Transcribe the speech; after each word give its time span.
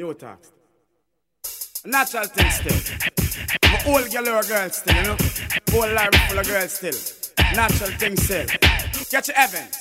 New 0.00 0.14
tax. 0.14 0.50
Natural 1.84 2.24
thing 2.24 2.50
still. 2.50 2.96
My 3.64 3.82
old 3.86 4.10
girl 4.10 4.28
or 4.30 4.42
girl 4.44 4.70
still, 4.70 4.96
you 4.96 5.02
know. 5.02 5.16
Whole 5.72 5.92
life 5.92 6.14
full 6.26 6.38
of 6.38 6.46
girls 6.46 6.72
still. 6.72 7.34
Natural 7.54 7.90
thing 7.98 8.16
still. 8.16 8.46
Get 9.10 9.28
your 9.28 9.36
Evans. 9.36 9.76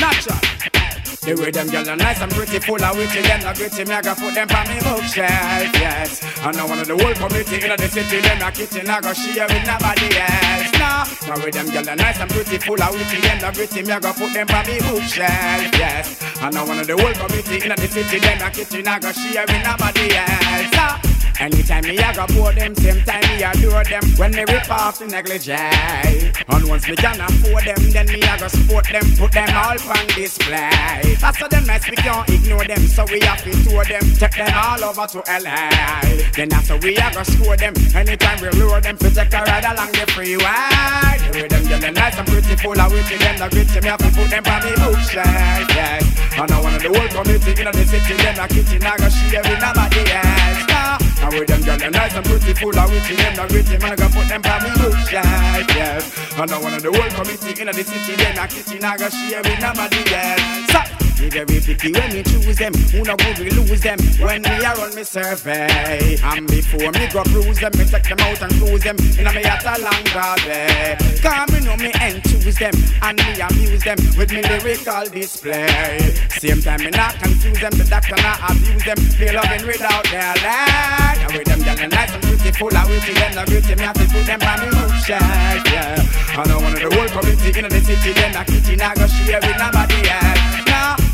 Natural. 0.00 0.71
The 1.20 1.34
way 1.36 1.50
them 1.50 1.68
girls 1.68 1.88
are 1.88 1.96
nice 1.96 2.20
and 2.20 2.32
pretty, 2.32 2.58
full 2.58 2.82
of 2.82 2.96
witty, 2.96 3.20
them 3.22 3.40
not 3.40 3.56
gritty, 3.56 3.84
me 3.84 3.92
I 3.92 4.02
got 4.02 4.16
put 4.18 4.34
them 4.34 4.48
on 4.48 4.66
me 4.68 4.80
bookshelf, 4.80 5.70
yes. 5.76 6.24
And 6.40 6.56
now 6.56 6.66
one 6.66 6.80
of 6.80 6.88
the 6.88 6.96
whole 6.96 7.14
community 7.14 7.62
in 7.62 7.76
the 7.76 7.88
city, 7.88 8.20
them 8.20 8.38
not 8.38 8.54
kitchen, 8.54 8.88
I 8.88 9.00
got 9.00 9.16
share 9.16 9.46
with 9.46 9.66
nobody 9.66 10.08
else. 10.16 10.72
Nah, 10.80 11.04
now 11.28 11.44
with 11.44 11.54
them 11.54 11.68
girls 11.70 11.88
are 11.88 11.96
nice 11.96 12.18
and 12.18 12.30
pretty, 12.30 12.58
full 12.58 12.82
of 12.82 12.92
witty, 12.92 13.20
them 13.20 13.38
not 13.38 13.54
gritty, 13.54 13.82
me 13.82 13.92
I 13.92 14.00
got 14.00 14.16
put 14.16 14.32
them 14.32 14.48
on 14.48 14.66
me 14.66 14.78
bookshelf, 14.80 15.70
yes. 15.76 16.16
And 16.40 16.54
now 16.54 16.66
one 16.66 16.78
of 16.80 16.86
the 16.86 16.96
whole 16.96 17.14
community 17.14 17.60
in 17.60 17.76
the 17.76 17.88
city, 17.88 18.18
them 18.18 18.38
not 18.38 18.52
kitchen, 18.52 18.88
I 18.88 18.98
got 18.98 19.14
share 19.14 19.44
with 19.46 19.62
nobody 19.62 20.16
else. 20.16 20.72
Nah. 20.72 21.11
Anytime 21.40 21.84
me 21.84 21.98
I 21.98 22.14
go 22.14 22.26
pour 22.28 22.52
them, 22.52 22.74
same 22.76 23.02
time 23.04 23.22
me 23.28 23.42
adore 23.42 23.84
them. 23.84 24.02
When 24.16 24.32
me 24.32 24.44
rip 24.48 24.70
off 24.70 24.98
the 24.98 25.06
negligee, 25.06 25.52
and 25.52 26.68
once 26.68 26.88
me 26.88 26.96
can 26.96 27.20
afford 27.20 27.64
them, 27.64 27.90
then 27.90 28.06
me 28.06 28.22
I 28.22 28.38
go 28.38 28.48
support 28.48 28.86
them, 28.90 29.04
put 29.16 29.32
them 29.32 29.48
all 29.54 29.76
on 29.78 30.06
display. 30.14 31.16
So 31.42 31.48
them 31.48 31.66
nice, 31.66 31.88
we 31.90 31.96
can't 31.96 32.28
ignore 32.28 32.64
them, 32.64 32.86
so 32.86 33.04
we 33.10 33.18
have 33.20 33.42
to 33.42 33.50
tour 33.64 33.84
them, 33.84 34.02
take 34.14 34.36
them 34.36 34.52
all 34.54 34.84
over 34.84 35.06
to 35.08 35.18
LA. 35.26 36.00
Then 36.36 36.52
after 36.52 36.76
we 36.78 36.96
I 36.96 37.12
go 37.12 37.22
score 37.24 37.56
them. 37.56 37.74
Anytime 37.94 38.40
we 38.40 38.50
lure 38.58 38.80
them, 38.80 38.96
to 38.98 39.10
take 39.10 39.32
a 39.34 39.42
ride 39.42 39.64
along 39.64 39.92
the 39.92 40.06
freeway. 40.12 41.18
The 41.18 41.30
way 41.34 41.48
them 41.48 41.64
yelling 41.66 41.94
nice 41.94 42.16
and 42.16 42.28
pretty, 42.28 42.54
full 42.56 42.78
of 42.78 42.92
witty, 42.92 43.16
them 43.18 43.38
the 43.38 43.48
gritty, 43.50 43.80
me 43.80 43.88
have 43.88 43.98
to 43.98 44.10
put 44.14 44.30
them 44.30 44.44
on 44.46 44.62
me 44.62 44.72
bookshelf. 44.78 45.26
Yeah. 45.74 45.98
And 46.38 46.50
I 46.52 46.60
want 46.62 46.82
the 46.82 46.88
whole 46.88 47.08
community 47.10 47.50
in 47.58 47.66
the 47.66 47.84
city, 47.84 48.14
them 48.22 48.36
the 48.36 48.46
kitchen, 48.48 48.86
I 48.86 48.96
go 48.96 49.08
share 49.08 49.42
with 49.42 49.60
nobody 49.60 50.02
else. 50.14 50.64
Nah. 50.70 50.98
And 51.22 51.38
with 51.38 51.46
them 51.46 51.62
girl, 51.62 51.78
them 51.78 51.92
nice 51.92 52.14
and 52.14 52.26
full 52.26 52.78
of 52.78 52.90
witty, 52.90 53.14
them 53.14 53.36
not 53.36 53.48
gritty, 53.48 53.78
man, 53.78 53.92
I 53.92 53.96
go 53.96 54.08
put 54.08 54.26
them 54.28 54.42
on 54.42 54.62
me 54.64 54.70
bookshelf, 54.74 55.76
yeah. 55.76 56.42
And 56.42 56.50
I 56.50 56.60
want 56.60 56.82
the 56.82 56.90
whole 56.90 57.10
committee 57.14 57.60
in 57.60 57.66
the 57.68 57.74
city, 57.74 58.16
them 58.16 58.38
a 58.38 58.48
kitchen, 58.48 58.84
I 58.84 58.96
go 58.96 59.08
share 59.08 59.42
with 59.42 59.60
nobody 59.60 60.02
else. 60.14 60.72
So, 60.72 61.01
be 61.18 61.28
very 61.28 61.60
picky 61.60 61.92
when 61.92 62.12
me 62.12 62.22
choose 62.22 62.56
them, 62.56 62.74
who 62.92 63.02
no 63.02 63.16
good 63.16 63.38
we 63.38 63.50
lose 63.50 63.80
them, 63.80 63.98
when 64.20 64.42
me 64.42 64.50
a 64.50 64.74
run 64.74 64.94
me 64.94 65.04
survey. 65.04 66.16
And 66.22 66.46
before 66.46 66.92
me 66.92 67.06
go 67.12 67.22
bruise 67.24 67.60
them, 67.60 67.72
me 67.76 67.84
take 67.84 68.08
them 68.08 68.20
out 68.20 68.42
and 68.42 68.52
cruise 68.58 68.82
them, 68.82 68.96
in 69.18 69.26
a 69.26 69.32
me 69.32 69.42
at 69.44 69.64
a 69.64 69.74
long 69.82 70.04
day. 70.44 70.96
Cause 71.22 71.50
me 71.52 71.60
know 71.64 71.76
me 71.76 71.90
and 72.00 72.22
choose 72.24 72.56
them, 72.56 72.74
and 73.02 73.18
me 73.18 73.40
amuse 73.40 73.82
them 73.84 73.98
with 74.16 74.32
me 74.32 74.42
lyrical 74.42 75.04
display. 75.10 75.98
Same 76.30 76.60
time 76.60 76.82
me 76.84 76.90
not 76.90 77.14
confuse 77.18 77.60
them, 77.60 77.72
the 77.72 77.84
doctor 77.84 78.16
not 78.22 78.38
abuse 78.50 78.84
them, 78.84 78.98
feel 79.18 79.34
loving 79.34 79.66
without 79.66 80.04
their 80.10 80.34
leg. 80.42 81.16
Yeah, 81.18 81.36
with 81.36 81.46
them 81.46 81.62
girls 81.62 81.90
nice 81.90 82.12
and 82.12 82.22
pretty, 82.22 82.52
full 82.52 82.76
of 82.76 82.88
witty, 82.88 83.12
them 83.14 83.34
no 83.34 83.44
gritty, 83.44 83.74
me 83.74 83.82
have 83.82 83.94
to 83.94 84.06
put 84.06 84.26
them 84.26 84.42
on 84.42 84.60
me 84.60 84.68
bookshelf, 84.70 85.66
yeah. 85.72 86.02
I 86.36 86.48
know 86.48 86.58
one 86.58 86.72
of 86.72 86.80
the 86.80 86.88
whole 86.94 87.08
community 87.08 87.58
in 87.58 87.68
the 87.68 87.80
city, 87.80 88.12
them 88.12 88.36
a 88.36 88.44
kitchen, 88.44 88.80
I 88.80 88.94
go 88.94 89.06
share 89.06 89.40
with 89.40 89.58
nobody 89.58 90.08
else. 90.08 90.51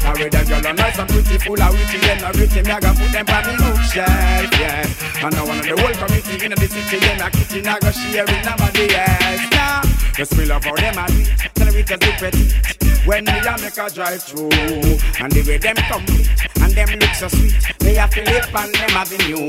I 0.08 0.12
with 0.12 0.32
them 0.32 0.46
girls 0.48 0.64
nice 0.64 0.98
and 0.98 1.08
pretty, 1.10 1.36
full 1.36 1.60
of 1.60 1.72
witty, 1.76 1.98
them 2.00 2.18
no 2.24 2.32
gritty, 2.32 2.62
me 2.64 2.72
I 2.72 2.80
go 2.80 2.92
put 2.96 3.12
them 3.12 3.28
on 3.28 3.44
me 3.44 3.52
bookshelf, 3.60 4.48
yeah. 4.56 4.88
I 5.20 5.28
know 5.28 5.44
one 5.44 5.60
of 5.60 5.68
the 5.68 5.76
whole 5.76 5.96
community 6.00 6.46
in 6.48 6.52
the 6.56 6.64
city, 6.64 6.96
them 6.96 7.20
a 7.20 7.28
kitchen, 7.28 7.68
I 7.68 7.76
go 7.76 7.90
share 7.92 8.24
with 8.24 8.40
nobody 8.40 8.88
else. 8.96 9.44
Nah, 9.52 9.84
the 10.16 10.24
smell 10.24 10.52
of 10.56 10.64
how 10.64 10.76
them 10.80 10.96
a 10.96 11.04
do 11.12 11.20
tell 11.52 11.68
me 11.68 11.80
it's 11.84 11.92
a 11.92 11.98
petite. 12.00 12.56
When 13.04 13.24
me 13.24 13.36
a 13.36 13.52
make 13.60 13.76
a 13.76 13.86
drive 13.92 14.22
through, 14.24 14.48
and 14.48 15.32
the 15.32 15.44
way 15.44 15.58
them 15.60 15.76
complete, 15.76 16.32
and 16.56 16.72
them 16.72 16.88
look 16.96 17.12
so 17.12 17.28
sweet, 17.28 17.52
me 17.84 18.00
a 18.00 18.08
it 18.08 18.48
on 18.56 18.72
them 18.72 18.96
avenue. 18.96 19.44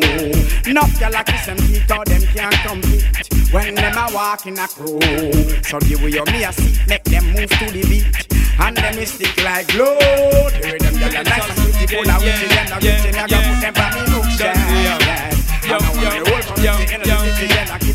Enough 0.68 0.92
gyal 1.00 1.16
a 1.16 1.24
kiss 1.24 1.46
them 1.48 1.56
teeth, 1.56 1.88
or 1.88 2.04
them 2.04 2.24
can't 2.36 2.60
compete. 2.68 3.08
When 3.56 3.76
them 3.76 3.96
a 3.96 4.12
walk 4.12 4.46
in 4.46 4.60
a 4.60 4.68
crew, 4.68 5.00
so 5.64 5.80
way 5.80 6.12
you 6.12 6.26
me 6.28 6.44
a 6.44 6.52
see, 6.52 6.84
make 6.84 7.04
them 7.08 7.32
move 7.32 7.48
to 7.48 7.66
the 7.72 7.84
beat. 7.88 8.39
And 8.60 8.76
them 8.78 8.98
is 9.00 9.14
stick 9.14 9.44
like 9.44 9.68
glue. 9.70 9.86
The 9.86 10.60
way 10.64 10.78
them 10.78 10.96
gyal 11.00 11.16
a 11.16 11.24
nice 11.24 11.48
and 11.48 11.56
beautiful, 11.56 12.10
and 12.10 12.24
with 12.24 12.40
them 12.50 12.68
a 12.72 12.80
beauty, 12.80 13.10
me 13.12 13.20
a 13.20 13.28
go 13.28 13.38
put 13.40 13.60
them 13.64 13.76
on 13.80 13.92
me 13.96 14.04
bookshelf. 14.12 14.58
Yeah. 14.58 15.30
Yo, 15.70 15.78
yo, 16.02 16.12
yo, 16.64 16.74
yo, 17.06 17.30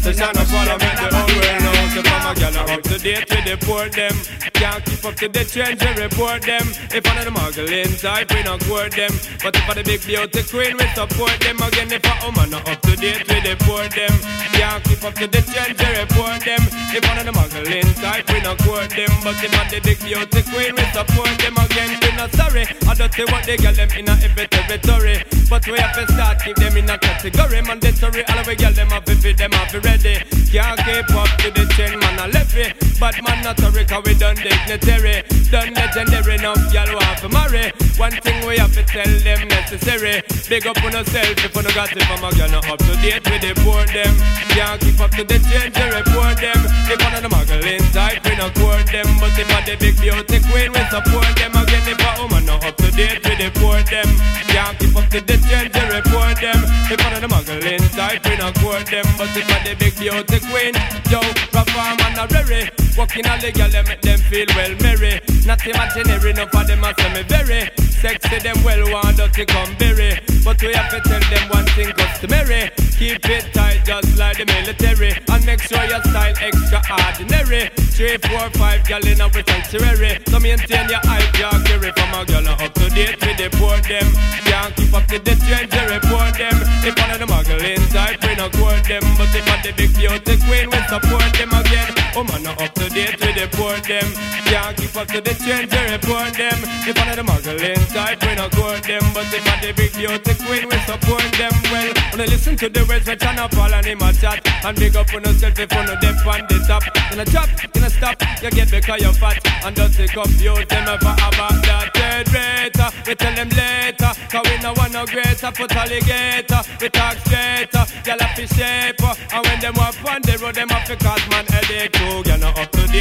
the 0.05 0.13
son 0.13 0.37
of 0.37 0.47
I 0.69 0.77
make 0.77 1.01
the 1.01 1.17
whole 1.17 1.33
world 1.41 1.63
know 1.65 1.89
So 1.89 2.03
from 2.03 2.31
a 2.31 2.35
gal 2.35 2.57
up 2.59 2.83
to 2.83 2.99
date 2.99 3.25
with 3.31 3.45
the 3.47 3.57
poor 3.65 3.89
them 3.89 4.54
Can't 4.75 4.87
keep 4.87 5.05
up 5.05 5.15
to 5.23 5.29
the 5.29 5.45
trends, 5.47 5.79
we 5.79 6.03
report 6.03 6.43
them. 6.43 6.67
If 6.91 7.07
of 7.07 7.15
the 7.23 7.31
muggling 7.31 7.95
type, 7.95 8.27
we 8.35 8.43
not 8.43 8.59
court 8.67 8.91
them. 8.91 9.15
But 9.39 9.55
if 9.55 9.71
I 9.71 9.75
the 9.79 9.85
big 9.87 10.03
beauty 10.03 10.43
queen, 10.51 10.75
we 10.75 10.87
support 10.99 11.39
them. 11.39 11.63
Again, 11.63 11.95
if 11.95 12.03
a 12.03 12.15
woman 12.27 12.51
not 12.51 12.67
up 12.67 12.83
to 12.83 12.99
date 12.99 13.23
the 13.23 13.55
poor 13.63 13.87
them. 13.87 14.11
Can't 14.59 14.83
keep 14.83 14.99
up 15.07 15.15
to 15.15 15.31
the 15.31 15.47
trends, 15.47 15.79
we 15.79 15.91
report 15.95 16.43
them. 16.43 16.59
If 16.91 17.07
of 17.07 17.23
the 17.23 17.31
muggling 17.31 17.87
type, 18.03 18.27
we 18.35 18.43
not 18.43 18.59
court 18.67 18.91
them. 18.91 19.15
But 19.23 19.39
if 19.39 19.55
I 19.55 19.63
the 19.71 19.79
big 19.79 19.99
beauty 20.03 20.43
queen, 20.51 20.75
we 20.75 20.85
support 20.91 21.31
them. 21.39 21.55
Again, 21.55 21.91
we 22.03 22.11
not 22.19 22.35
sorry. 22.35 22.67
I 22.91 22.99
don't 22.99 23.15
say 23.15 23.27
what 23.31 23.47
they 23.47 23.55
get 23.55 23.79
them 23.79 23.95
in 23.95 24.11
a 24.11 24.19
every 24.27 24.51
territory. 24.51 25.23
But 25.47 25.71
we 25.71 25.79
have 25.79 25.95
to 25.95 26.03
start 26.11 26.43
keep 26.43 26.59
them 26.59 26.75
in 26.75 26.91
a 26.91 26.99
category. 26.99 27.63
Mandatory, 27.63 28.27
all 28.27 28.43
we 28.43 28.59
get 28.59 28.75
them 28.75 28.91
have 28.91 29.05
to 29.07 29.15
feed 29.15 29.39
them 29.39 29.53
have 29.55 29.71
to 29.71 29.79
ready. 29.87 30.19
Can't 30.51 30.79
keep 30.83 31.11
up 31.15 31.31
to 31.43 31.51
the 31.55 31.63
trend, 31.79 32.03
man 32.03 32.19
I 32.19 32.27
left 32.27 32.59
it. 32.59 32.75
But 32.99 33.23
man 33.23 33.43
not 33.45 33.59
sorry 33.61 33.85
cause 33.85 34.03
we 34.07 34.15
done 34.15 34.37
dignitary 34.67 35.23
Done 35.51 35.75
legendary, 35.75 36.35
enough 36.37 36.73
y'all 36.73 36.93
want 36.95 37.19
to 37.19 37.29
marry 37.29 37.84
One 37.97 38.11
thing 38.11 38.45
we 38.45 38.59
have 38.59 38.75
to 38.75 38.83
tell 38.83 39.07
them 39.07 39.47
necessary. 39.47 40.19
Big 40.51 40.67
up 40.67 40.83
on 40.83 40.93
yourself 40.99 41.39
if 41.39 41.55
you 41.55 41.63
no 41.63 41.71
got 41.71 41.95
it 41.95 42.03
from 42.03 42.27
a 42.27 42.31
girl 42.35 42.51
not 42.51 42.67
up 42.67 42.79
to 42.83 42.95
date 42.99 43.23
with 43.23 43.39
the 43.39 43.55
poor 43.63 43.87
them. 43.87 44.11
Can't 44.51 44.81
keep 44.83 44.99
up 44.99 45.15
to 45.15 45.23
the 45.23 45.39
trend, 45.39 45.71
you 45.71 45.89
report 45.95 46.35
them. 46.43 46.59
If 46.91 46.99
one 46.99 47.15
of 47.15 47.23
the 47.23 47.31
muggling 47.31 47.87
type, 47.95 48.19
we 48.27 48.35
not 48.35 48.51
court 48.59 48.91
them. 48.91 49.07
But 49.23 49.39
if 49.39 49.47
I 49.47 49.63
the 49.63 49.75
big 49.79 49.95
beauty 50.03 50.43
queen, 50.43 50.75
we 50.75 50.83
support 50.91 51.31
them. 51.39 51.55
Again 51.55 51.87
if 51.87 52.03
a 52.03 52.11
woman 52.19 52.43
not 52.51 52.67
up 52.67 52.75
to 52.83 52.91
date 52.91 53.23
with 53.23 53.39
the 53.39 53.49
poor 53.63 53.79
them. 53.87 54.11
Can't 54.51 54.75
keep 54.75 54.95
up 54.99 55.07
to 55.15 55.21
the 55.23 55.37
trend, 55.47 55.71
you 55.71 55.87
report 55.87 56.43
them. 56.43 56.61
If 56.91 56.99
one 56.99 57.15
of 57.15 57.23
the 57.23 57.31
muggling 57.31 57.85
type, 57.95 58.27
we 58.27 58.35
not 58.43 58.59
court 58.59 58.91
them. 58.91 59.07
But 59.15 59.31
if 59.39 59.47
I 59.47 59.71
the 59.71 59.73
big 59.79 59.95
beauty 59.95 60.43
queen, 60.51 60.75
yo, 61.15 61.23
perform 61.55 62.03
and 62.11 62.19
a 62.19 62.27
rary 62.27 62.75
Walking 62.99 63.27
all 63.27 63.39
the 63.39 63.51
girl, 63.51 63.71
they 63.71 63.83
make 63.87 64.03
them 64.03 64.19
feel 64.31 64.47
well 64.55 64.75
merry. 64.83 65.23
Not 65.47 65.63
imaginary, 65.67 66.31
enough 66.31 66.55
of 66.55 66.67
them 66.67 66.83
a 66.83 66.91
say 66.95 67.11
me 67.15 67.23
very 67.27 67.84
Sexy, 67.91 68.39
them 68.39 68.57
well 68.65 68.85
want 68.93 69.17
dirty 69.17 69.45
come 69.45 69.75
berry. 69.77 70.21
But 70.45 70.61
we 70.63 70.73
have 70.75 70.91
to 70.91 71.01
tell 71.01 71.21
them 71.21 71.49
one 71.49 71.67
thing 71.77 71.91
customary. 71.93 72.71
Keep 72.99 73.29
it 73.29 73.53
tight 73.53 73.85
just 73.85 74.19
like 74.19 74.39
the 74.39 74.47
military. 74.47 75.13
And 75.29 75.45
make 75.47 75.61
sure 75.61 75.85
your 75.85 76.03
style 76.03 76.35
extraordinary. 76.41 77.71
Three, 77.97 78.19
four, 78.19 78.51
five 78.61 78.87
girl 78.87 79.05
in 79.07 79.21
our 79.21 79.31
sanctuary. 79.31 80.21
So 80.29 80.39
maintain 80.41 80.89
your 80.89 81.01
hype, 81.03 81.39
your 81.39 81.57
carry. 81.65 81.91
From 81.93 82.13
a 82.15 82.25
girl 82.25 82.49
up 82.49 82.75
to 82.75 82.91
date 82.91 83.19
with 83.21 83.39
the 83.39 83.49
poor 83.57 83.81
them. 83.83 84.09
Can't 84.45 84.75
keep 84.77 84.93
up 84.93 85.07
to 85.09 85.19
the 85.19 85.35
trend, 85.47 85.73
you 85.73 85.85
report 85.89 86.35
them. 86.37 86.57
If 86.85 86.95
one 86.99 87.11
of 87.11 87.19
the 87.19 87.27
muggling 87.27 87.85
type, 87.89 88.23
we 88.23 88.35
not 88.37 88.53
court 88.53 88.85
them. 88.85 89.03
But 89.17 89.35
if 89.35 89.49
I 89.49 89.63
the 89.63 89.73
big 89.73 89.95
beauty 89.97 90.37
queen, 90.45 90.71
we 90.71 90.79
support 90.89 91.33
them 91.35 91.53
again 91.53 92.04
Oh 92.17 92.23
man, 92.23 92.45
not 92.45 92.63
up 92.63 92.73
to 92.75 92.89
date 92.91 93.19
with 93.19 93.35
the 93.35 93.49
poor 93.59 93.75
them. 93.83 94.07
Can't 94.47 94.77
keep 94.77 94.95
up 94.95 95.09
to 95.09 95.21
the 95.21 95.35
trend, 95.35 95.67
you 95.67 95.83
report 95.91 96.31
them. 96.39 96.63
If 96.87 96.95
one 96.95 97.09
of 97.11 97.17
the 97.17 97.25
muggling 97.25 97.83
type, 97.91 98.23
we 98.23 98.35
not 98.39 98.55
court 98.55 98.87
them. 98.87 99.03
But 99.11 99.35
if 99.35 99.43
I 99.43 99.59
the 99.59 99.73
big 99.75 99.91
beauty 99.99 100.35
queen, 100.47 100.69
we 100.71 100.79
support 100.87 101.27
them 101.35 101.51
Well, 101.75 101.91
when 102.13 102.21
I 102.23 102.27
listen 102.31 102.57
to 102.59 102.69
the 102.69 102.87
words, 102.87 103.07
we 103.09 103.17
turn 103.17 103.39
up 103.39 103.57
all 103.59 103.73
and 103.73 103.87
him 103.87 104.03
a 104.03 104.13
chat 104.13 104.47
And 104.63 104.77
big 104.79 104.95
up 104.95 105.13
on 105.15 105.25
yourself 105.25 105.59
if 105.59 105.73
you 105.73 105.83
know 105.83 105.97
them 105.99 106.17
on 106.23 106.41
the 106.47 106.59
top. 106.69 106.85
In 107.11 107.19
a 107.19 107.25
chop, 107.27 107.49
in 107.75 107.83
a 107.83 107.91
stop, 107.91 108.17
you 108.43 108.51
get 108.51 108.71
because 108.71 109.01
you're 109.03 109.13
fat. 109.19 109.43
And 109.65 109.75
don't 109.75 109.93
take 109.93 110.17
up 110.17 110.31
them 110.31 110.87
ever 110.87 111.15
about 111.19 111.59
that. 111.67 111.91
Third 111.95 112.31
rate 112.31 112.79
We 113.07 113.15
tell 113.15 113.35
them 113.35 113.49
later, 113.51 114.13
cause 114.31 114.45
we 114.47 114.57
no 114.63 114.73
want 114.75 114.93
no 114.93 115.05
greater 115.07 115.51
Put 115.51 115.75
alligator, 115.75 116.63
we 116.81 116.89
talk 116.91 117.17
straighter 117.27 117.85
Y'all 118.07 118.19
have 118.19 118.35
to 118.37 118.47
shape 118.55 119.03
And 119.03 119.47
when 119.47 119.61
them 119.61 119.79
up 119.79 119.99
on 120.05 120.23
the 120.23 120.39
road, 120.39 120.55
them 120.55 120.69
have 120.69 120.87
to 120.89 120.97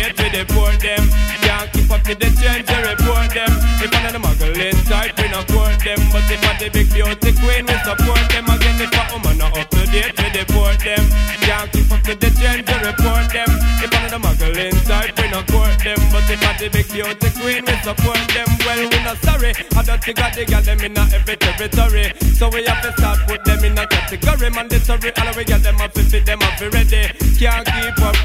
up 0.04 0.18
with 0.20 0.34
the 0.34 0.44
poor 0.52 0.72
them. 0.84 1.04
Can't 1.44 1.68
keep 1.72 1.92
up 1.92 2.02
to 2.04 2.14
the 2.16 2.30
change, 2.36 2.68
you 2.68 2.82
report 2.84 3.32
them. 3.32 3.52
If 3.80 3.92
of 3.92 4.12
the 4.12 4.20
muggling 4.20 4.80
type, 4.88 5.16
we 5.20 5.28
not 5.32 5.48
court 5.48 5.80
them. 5.84 6.00
But 6.12 6.28
if 6.28 6.44
I 6.44 6.52
the 6.60 6.68
big 6.72 6.88
beauty 6.92 7.32
queen, 7.40 7.64
we 7.68 7.76
support 7.88 8.24
them. 8.32 8.46
Again, 8.48 8.82
if 8.84 8.92
a 8.92 9.04
woman 9.12 9.38
not 9.38 9.58
up 9.58 9.70
to 9.72 9.82
date 9.88 10.16
the 10.16 10.44
poor 10.52 10.74
them. 10.84 11.04
Can't 11.44 11.72
keep 11.72 11.92
up 11.92 12.02
to 12.04 12.14
the 12.16 12.30
change, 12.36 12.68
you 12.68 12.80
report 12.84 13.28
them. 13.32 13.50
If 13.84 13.92
of 13.92 14.12
the 14.12 14.20
muggling 14.20 14.78
type, 14.88 15.16
we 15.20 15.26
not 15.32 15.48
court 15.48 15.78
them. 15.84 16.00
But 16.12 16.28
if 16.28 16.44
I 16.44 16.52
the 16.60 16.68
big 16.72 16.88
beauty 16.92 17.30
queen, 17.40 17.64
we 17.64 17.76
support 17.84 18.24
them. 18.36 18.50
Well, 18.66 18.82
we 18.88 19.00
not 19.04 19.18
sorry. 19.24 19.52
I 19.76 19.82
don't 19.84 20.02
think 20.04 20.20
I 20.20 20.30
the 20.32 20.44
girl 20.46 20.64
them 20.64 20.80
in 20.84 20.98
every 20.98 21.38
territory. 21.38 22.12
So 22.36 22.50
we 22.50 22.64
have 22.66 22.82
to 22.84 22.92
start 23.00 23.20
put 23.28 23.44
them 23.46 23.64
in 23.64 23.78
a 23.78 23.86
category. 23.88 24.50
Mandatory, 24.50 25.12
all 25.16 25.32
we 25.36 25.44
get 25.44 25.64
them 25.64 25.80
up 25.80 25.94
fit 26.14 26.26
them 26.26 26.42
up 26.42 26.60
ready 26.62 27.10
Can't 27.40 27.66
keep 27.66 28.02
up 28.02 28.23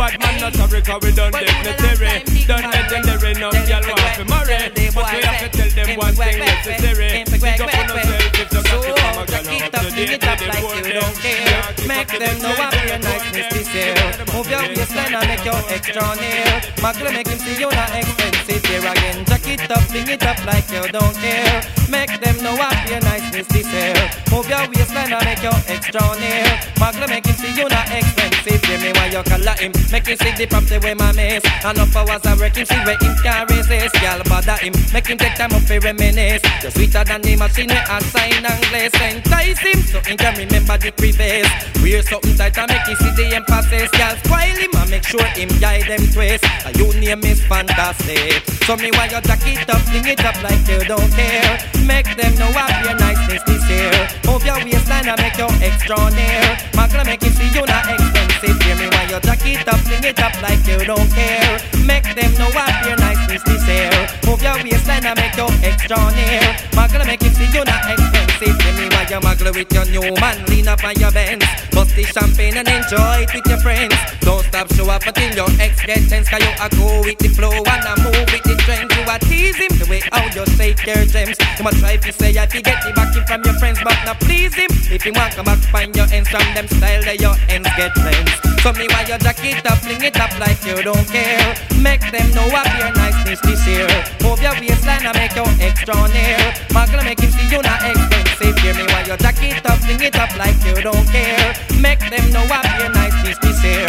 Bad 0.00 0.16
man 0.18 0.40
not 0.40 0.56
a 0.56 0.62
Africa, 0.64 0.96
we 1.02 1.12
done 1.12 1.30
dignitary. 1.30 2.24
Done 2.48 2.64
legendary, 2.72 3.34
no 3.36 3.52
girl 3.52 3.84
want 3.84 4.16
to 4.16 4.24
marry. 4.32 4.72
But 4.96 5.12
we 5.12 5.20
have 5.20 5.44
to 5.44 5.48
tell 5.52 5.70
them 5.76 5.98
one 6.00 6.14
thing 6.16 6.38
necessary. 6.40 7.20
Pick 7.28 7.60
up 7.60 7.68
on 7.68 7.84
yourself 7.84 8.32
if 8.32 8.48
you 8.48 8.62
got 8.64 8.80
it 8.80 8.96
from 8.96 9.20
a 9.20 9.24
girl. 9.28 9.44
Up, 9.60 9.92
bring 9.92 10.08
it 10.08 10.24
up 10.24 10.40
like 10.40 10.64
you 10.72 10.92
don't 10.96 11.16
care. 11.20 11.60
Make 11.84 12.08
them 12.16 12.36
know 12.40 12.56
I'm 12.56 12.72
very 12.72 12.96
nice, 12.96 13.28
Mister. 13.28 13.60
Dissel. 13.60 14.32
Move 14.32 14.48
your 14.48 14.62
waistline 14.72 15.14
and 15.20 15.28
make 15.28 15.44
your 15.44 15.60
extra 15.68 16.16
nail. 16.16 16.60
Magle 16.80 17.12
make 17.12 17.28
him 17.28 17.38
see 17.38 17.60
you 17.60 17.68
not 17.68 17.92
expensive 17.92 18.64
here 18.64 18.80
again. 18.80 19.24
Jack 19.26 19.48
it 19.48 19.70
up, 19.70 19.86
bring 19.88 20.08
it 20.08 20.24
up 20.24 20.40
like 20.46 20.70
you 20.72 20.88
don't 20.88 21.14
care. 21.20 21.79
Make 21.90 22.20
them 22.20 22.38
know 22.38 22.54
I 22.54 22.70
a 22.86 23.00
niceness 23.02 23.48
this 23.48 23.66
year. 23.66 23.98
Move 24.30 24.48
your 24.48 24.62
waistline 24.70 25.12
and 25.12 25.24
make 25.26 25.42
your 25.42 25.58
extra 25.66 25.98
near. 26.22 26.46
Muggle 26.78 27.08
make 27.10 27.26
him 27.26 27.34
see 27.34 27.50
you 27.50 27.66
not 27.66 27.90
expensive. 27.90 28.62
Give 28.62 28.80
me 28.80 28.94
why 28.94 29.10
you 29.10 29.22
call 29.26 29.42
him. 29.58 29.72
Make 29.90 30.06
him 30.06 30.16
see 30.16 30.32
the 30.38 30.46
property 30.46 30.78
where 30.78 30.94
my 30.94 31.10
miss. 31.12 31.42
Enough 31.66 31.96
hours 31.96 32.22
I 32.24 32.38
work 32.38 32.54
him 32.54 32.64
see 32.64 32.78
where 32.86 32.94
him 32.94 33.14
can 33.26 33.42
resist. 33.50 33.98
Y'all 34.02 34.22
bother 34.30 34.54
him. 34.62 34.72
Make 34.94 35.08
him 35.10 35.18
take 35.18 35.34
time 35.34 35.50
up 35.50 35.62
for 35.66 35.80
reminisce. 35.80 36.46
You're 36.62 36.70
sweeter 36.70 37.02
than 37.02 37.22
the 37.22 37.34
machine 37.34 37.74
I 37.74 37.98
sign 38.06 38.46
and 38.46 38.62
glaze. 38.70 38.94
Entice 38.94 39.58
him 39.58 39.78
so 39.82 39.98
he 40.06 40.14
can 40.14 40.38
remember 40.38 40.78
the 40.78 40.94
previous. 40.94 41.50
Wear 41.82 42.02
something 42.06 42.36
tight 42.38 42.54
and 42.54 42.70
make 42.70 42.86
him 42.86 42.96
see 43.02 43.12
the 43.18 43.34
emphasis. 43.34 43.90
Y'all 43.98 44.14
spoil 44.22 44.56
him 44.62 44.70
and 44.78 44.90
make 44.94 45.02
sure 45.02 45.26
him 45.34 45.50
guide 45.58 45.90
them 45.90 46.06
twist. 46.14 46.46
A 46.66 46.70
name 47.00 47.24
is 47.24 47.42
fantastic. 47.50 48.46
So 48.62 48.76
me 48.76 48.90
why 48.94 49.10
you 49.10 49.20
jack 49.26 49.42
it 49.42 49.68
up, 49.68 49.82
fling 49.90 50.06
it 50.06 50.24
up 50.24 50.38
like 50.42 50.62
you 50.70 50.78
don't 50.86 51.10
care. 51.18 51.79
Make 51.90 52.14
them 52.14 52.32
know 52.38 52.50
I 52.54 52.70
be 52.86 52.94
nice 53.02 53.18
this 53.26 53.66
year. 53.68 53.90
Move 54.26 54.46
your 54.46 54.62
waistline 54.62 55.10
and 55.10 55.18
make 55.18 55.36
your 55.36 55.50
extra 55.58 55.98
near. 56.14 56.46
Magna 56.78 57.04
make 57.04 57.22
it 57.26 57.34
see 57.34 57.50
you 57.50 57.66
not 57.66 57.82
expensive. 57.90 58.56
Hear 58.62 58.76
me 58.78 58.86
while 58.94 59.10
you 59.10 59.18
jack 59.26 59.42
it 59.42 59.66
up, 59.66 59.80
fling 59.82 60.04
it 60.06 60.20
up 60.22 60.34
like 60.40 60.62
you 60.70 60.78
don't 60.86 61.10
care. 61.10 61.58
Make 61.84 62.06
them 62.14 62.30
know 62.38 62.50
I 62.54 62.70
be 62.86 62.94
nice 63.02 63.20
this 63.26 63.42
year. 63.66 63.90
Move 64.26 64.42
your 64.42 64.56
waistline 64.62 65.04
and 65.04 65.18
make 65.18 65.36
your 65.36 65.50
extra 65.66 65.98
near. 66.14 66.46
Magna 66.78 67.04
make 67.04 67.22
it 67.22 67.34
see 67.34 67.50
you 67.50 67.64
not 67.64 67.82
expensive. 67.90 68.54
Hear 68.62 68.74
me 68.78 68.86
while 68.94 69.10
you 69.10 69.20
muggle 69.20 69.52
with 69.54 69.72
your 69.74 69.86
new 69.90 70.14
man, 70.20 70.38
lean 70.46 70.68
up 70.68 70.82
on 70.84 70.94
your 70.94 71.10
Benz. 71.10 71.44
Bust 71.72 71.94
the 71.96 72.04
champagne 72.04 72.56
and 72.56 72.68
enjoy 72.68 73.26
it 73.26 73.34
with 73.34 73.46
your 73.46 73.58
friends. 73.58 73.94
Don't 74.20 74.44
stop, 74.44 74.72
show 74.74 74.88
up 74.90 75.06
until 75.06 75.34
your 75.34 75.50
ex 75.60 75.84
gets 75.84 76.08
tense. 76.08 76.28
Cause 76.28 76.40
you 76.40 76.52
a 76.54 76.68
go 76.78 77.02
with 77.02 77.18
the 77.18 77.28
flow 77.28 77.52
and 77.52 77.84
a 77.86 77.94
move 78.02 78.26
with 78.30 78.44
the 78.46 78.54
trend. 78.64 78.90
You 78.94 79.04
tease 79.28 79.56
him 79.56 79.72
the 79.78 79.86
way 79.90 80.00
how 80.12 80.24
you 80.30 80.46
shake 80.56 80.86
your 80.86 81.04
gems. 81.04 81.36
You 81.58 81.64
try 81.80 81.96
to 81.96 82.12
say 82.12 82.36
I 82.36 82.44
get 82.46 82.62
the 82.84 82.92
backing 82.94 83.24
from 83.24 83.40
your 83.42 83.56
friends, 83.56 83.80
but 83.82 83.96
not 84.04 84.20
please 84.20 84.54
him. 84.54 84.68
If 84.92 85.04
you 85.06 85.12
want 85.16 85.34
come 85.34 85.48
back, 85.48 85.58
find 85.72 85.96
your 85.96 86.06
ends 86.12 86.28
from 86.28 86.44
them 86.54 86.68
style 86.68 87.02
that 87.08 87.18
your 87.18 87.34
ends 87.48 87.68
get 87.74 87.96
friends. 87.96 88.30
So 88.60 88.72
me 88.76 88.86
why 88.92 89.08
your 89.08 89.18
jacket 89.18 89.64
up, 89.64 89.80
fling 89.80 90.04
it 90.04 90.20
up 90.20 90.30
like 90.38 90.60
you 90.68 90.76
don't 90.84 91.08
care. 91.08 91.56
Make 91.80 92.04
them 92.12 92.28
know 92.36 92.44
I 92.52 92.62
a 92.84 92.92
niceness 92.92 93.40
this 93.40 93.64
year. 93.66 93.88
Move 94.20 94.44
your 94.44 94.54
waistline 94.60 95.08
and 95.08 95.16
make 95.16 95.34
your 95.34 95.48
extra 95.58 95.96
near. 96.12 96.38
Magna 96.76 97.02
make 97.02 97.20
him 97.20 97.32
see 97.32 97.48
you 97.48 97.60
not 97.64 97.80
expensive. 97.80 98.56
Hear 98.60 98.74
me 98.76 98.84
while 98.92 99.06
you 99.08 99.16
jack 99.16 99.40
it 99.40 99.64
up, 99.64 99.80
fling 99.80 100.04
it 100.04 100.16
up 100.20 100.30
like 100.36 100.60
you 100.62 100.76
don't 100.84 101.08
care. 101.08 101.56
Make 101.80 102.04
them 102.12 102.24
know 102.30 102.44
I 102.44 102.60
a 102.84 102.88
niceness 102.92 103.40
this 103.40 103.58
year. 103.64 103.79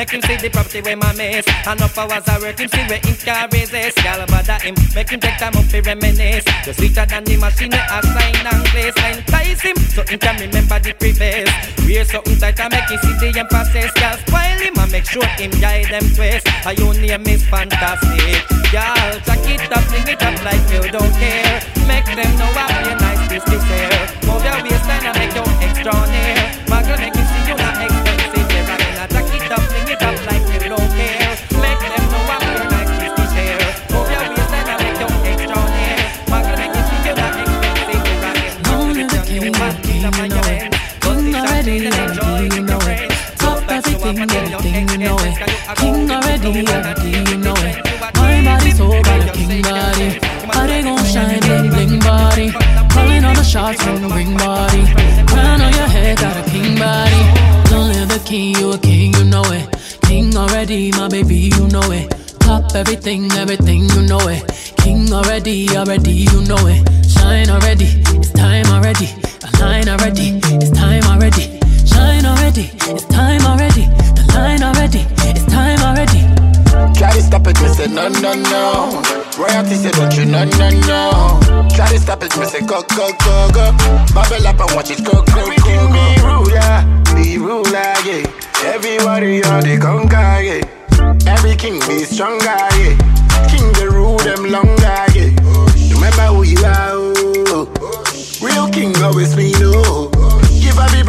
Make 0.00 0.16
him 0.16 0.22
see 0.22 0.40
the 0.40 0.48
property 0.48 0.80
where 0.80 0.96
my 0.96 1.12
miss. 1.12 1.44
Enough 1.68 1.92
hours 2.00 2.24
I 2.24 2.40
work 2.40 2.56
him 2.56 2.72
see 2.72 2.88
where 2.88 3.04
him 3.04 3.12
can 3.20 3.44
resist. 3.52 4.00
Y'all 4.00 4.24
bother 4.32 4.56
him. 4.64 4.72
Make 4.96 5.12
him 5.12 5.20
take 5.20 5.36
time 5.36 5.52
up 5.52 5.68
to 5.68 5.84
reminisce. 5.84 6.40
You're 6.64 6.72
sweeter 6.72 7.04
than 7.04 7.28
the 7.28 7.36
machine 7.36 7.76
I 7.76 8.00
sign 8.00 8.40
and 8.48 8.64
place. 8.72 8.96
I 8.96 9.20
Entice 9.20 9.60
him 9.60 9.76
so 9.92 10.00
he 10.08 10.16
can 10.16 10.40
remember 10.40 10.80
the 10.80 10.96
previous. 10.96 11.52
Wear 11.84 12.08
something 12.08 12.40
tight 12.40 12.56
and 12.64 12.72
make 12.72 12.88
him 12.88 12.96
see 12.96 13.12
the 13.20 13.28
emphasis. 13.44 13.92
Y'all 14.00 14.16
spoil 14.24 14.56
him 14.64 14.72
and 14.80 14.88
make 14.88 15.04
sure 15.04 15.28
him 15.36 15.52
guide 15.60 15.92
them 15.92 16.08
twist. 16.16 16.48
A 16.64 16.72
your 16.80 16.96
name 16.96 17.28
is 17.28 17.44
fantastic. 17.44 18.40
Y'all 18.72 19.20
jack 19.28 19.44
it 19.52 19.68
up, 19.68 19.84
fling 19.84 20.08
it 20.08 20.22
up 20.24 20.32
like 20.40 20.64
you 20.72 20.80
don't 20.88 21.12
care. 21.20 21.60
Make 21.84 22.08
them 22.08 22.32
know 22.40 22.48
I 22.56 22.88
a 22.88 22.92
nice 23.04 23.20
this 23.28 23.44
this 23.44 23.64
year. 23.68 23.92
Move 24.24 24.48
your 24.48 24.64
waistline 24.64 25.12
and 25.12 25.16
make 25.20 25.36
your 25.36 25.44
extra 25.60 25.92
near. 26.08 26.40
Magna 26.72 26.96
make 26.96 27.12
him 27.12 27.26
see 27.36 27.52
you 27.52 27.59
Already, 46.50 46.66
already, 46.66 47.30
you 47.30 47.38
know 47.38 47.54
it. 47.54 47.78
My 48.00 48.42
body 48.42 48.70
so 48.72 48.88
got 48.90 49.22
a 49.22 49.32
king 49.32 49.62
body. 49.62 50.18
Body 50.50 50.82
gon' 50.82 51.04
shine, 51.04 51.38
bling 51.46 51.70
bling 51.70 52.00
body. 52.00 52.50
Calling 52.90 53.24
all 53.24 53.34
the 53.36 53.44
shots, 53.44 53.86
ring 53.86 54.08
ring 54.10 54.36
body. 54.36 54.82
Crown 55.30 55.60
on 55.60 55.72
your 55.72 55.86
head, 55.86 56.18
got 56.18 56.36
a 56.36 56.50
king 56.50 56.76
body. 56.76 57.22
Don't 57.70 57.86
live 57.92 58.08
the 58.08 58.20
king, 58.26 58.56
you 58.56 58.72
a 58.72 58.78
king, 58.78 59.14
you 59.14 59.24
know 59.26 59.44
it. 59.52 59.62
King 60.02 60.36
already, 60.36 60.90
my 60.90 61.06
baby, 61.06 61.36
you 61.54 61.68
know 61.68 61.88
it. 61.92 62.10
Top 62.40 62.74
everything, 62.74 63.30
everything, 63.38 63.88
you 63.88 64.02
know 64.02 64.26
it. 64.26 64.42
King 64.78 65.12
already, 65.12 65.68
already, 65.76 66.10
you 66.10 66.42
know 66.50 66.66
it. 66.66 66.82
Shine 67.08 67.48
already, 67.48 68.02
it's 68.18 68.32
time 68.32 68.66
already. 68.66 69.06
Align 69.54 69.88
already, 69.88 70.40
it's 70.42 70.70
time 70.70 71.04
already. 71.04 71.60
Shine 71.86 72.26
already, 72.26 72.72
it's 72.90 73.04
time 73.04 73.42
already. 73.46 73.86
The 74.18 74.32
line 74.34 74.64
already, 74.64 75.06
it's 75.30 75.44
time 75.46 75.78
already. 75.78 76.29
Try 77.00 77.12
to 77.16 77.22
stop 77.22 77.46
it, 77.46 77.56
me 77.62 77.68
say 77.68 77.86
no, 77.86 78.08
no, 78.08 78.34
no. 78.34 79.02
Royalty 79.40 79.74
say 79.76 79.90
don't 79.92 80.14
you, 80.16 80.26
no, 80.26 80.44
no, 80.44 80.68
no. 80.84 81.68
Try 81.74 81.88
to 81.88 81.98
stop 81.98 82.22
it, 82.22 82.36
me 82.38 82.44
say 82.44 82.60
go, 82.60 82.82
go, 82.94 83.08
go, 83.24 83.48
go. 83.56 83.72
Bubble 84.12 84.46
up 84.46 84.60
and 84.60 84.76
watch 84.76 84.90
it 84.90 85.02
go, 85.02 85.12
go, 85.24 85.24
go, 85.24 85.56
go. 85.64 85.88
Me 85.88 86.04
ruler, 86.20 86.84
the 87.16 87.38
ruler, 87.40 87.96
yeah. 88.04 88.68
Everybody 88.68 89.42
on 89.44 89.62
the 89.64 89.78
conquer, 89.80 90.42
yeah. 90.44 91.32
Every 91.32 91.56
king 91.56 91.80
be 91.88 92.04
stronger, 92.04 92.44
yeah. 92.44 92.92
King 93.48 93.72
the 93.80 93.88
rule 93.90 94.18
them 94.18 94.50
longer, 94.52 95.00
yeah. 95.16 95.32
Remember 95.96 96.26
who 96.36 96.42
you 96.42 96.58
are, 96.60 96.92
oh. 96.92 97.64
Real 98.42 98.68
king 98.68 98.94
always 99.02 99.34
me 99.36 99.52
know. 99.52 100.10
Give 100.60 100.76
a 100.76 100.84
be 100.92 101.02